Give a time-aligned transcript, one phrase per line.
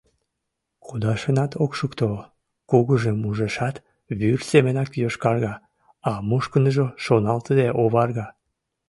[0.85, 2.07] Кудашынат ок шукто,
[2.69, 3.75] кугыжым ужешат,
[4.19, 5.53] вӱр семынак йошкарга,
[6.09, 8.27] а мушкындыжо шоналтыде оварга.